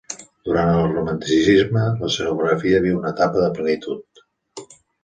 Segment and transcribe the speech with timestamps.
[0.47, 4.25] Durant el romanticisme, l'escenografia viu una etapa de plenitud.